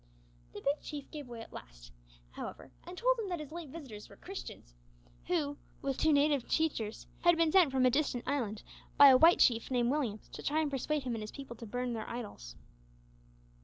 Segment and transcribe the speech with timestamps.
[0.53, 1.91] The Big Chief gave way at last,
[2.31, 4.73] however, and told him that his late visitors were Christians,
[5.27, 8.63] who, with two native teachers, had been sent from a distant island
[8.97, 11.67] by a white chief named Williams, to try and persuade him and his people to
[11.67, 12.55] burn their idols.